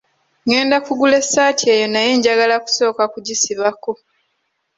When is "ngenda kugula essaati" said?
0.45-1.63